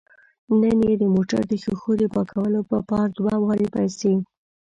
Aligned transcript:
نن 0.61 0.77
یې 0.87 0.93
د 1.01 1.03
موټر 1.15 1.41
د 1.47 1.53
ښیښو 1.63 1.91
د 2.01 2.03
پاکولو 2.15 2.59
په 2.69 2.77
پار 2.89 3.07
دوه 3.17 3.33
واره 3.43 3.67
پیسې 3.75 4.13